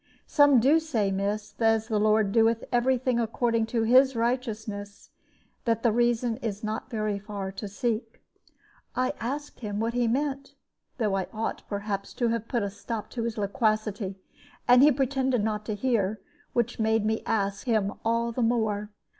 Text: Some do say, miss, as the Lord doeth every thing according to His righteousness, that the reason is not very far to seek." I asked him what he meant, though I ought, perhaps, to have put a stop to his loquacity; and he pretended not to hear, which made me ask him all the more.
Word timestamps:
Some 0.25 0.59
do 0.59 0.79
say, 0.79 1.11
miss, 1.11 1.53
as 1.61 1.87
the 1.87 1.99
Lord 1.99 2.31
doeth 2.31 2.63
every 2.71 2.97
thing 2.97 3.19
according 3.19 3.67
to 3.67 3.83
His 3.83 4.15
righteousness, 4.15 5.11
that 5.65 5.83
the 5.83 5.91
reason 5.91 6.37
is 6.37 6.63
not 6.63 6.89
very 6.89 7.19
far 7.19 7.51
to 7.51 7.67
seek." 7.67 8.19
I 8.95 9.13
asked 9.19 9.59
him 9.59 9.79
what 9.79 9.93
he 9.93 10.07
meant, 10.07 10.55
though 10.97 11.13
I 11.15 11.27
ought, 11.31 11.61
perhaps, 11.69 12.15
to 12.15 12.29
have 12.29 12.47
put 12.47 12.63
a 12.63 12.69
stop 12.71 13.11
to 13.11 13.21
his 13.21 13.37
loquacity; 13.37 14.15
and 14.67 14.81
he 14.81 14.91
pretended 14.91 15.43
not 15.43 15.65
to 15.65 15.75
hear, 15.75 16.19
which 16.53 16.79
made 16.79 17.05
me 17.05 17.21
ask 17.27 17.67
him 17.67 17.93
all 18.03 18.31
the 18.31 18.41
more. 18.41 18.89